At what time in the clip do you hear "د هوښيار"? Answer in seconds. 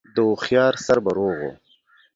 0.15-0.73